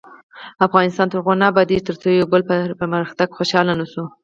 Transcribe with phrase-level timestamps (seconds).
[0.67, 4.05] افغانستان تر هغو نه ابادیږي، ترڅو د یو بل په پرمختګ خوشحاله نشو.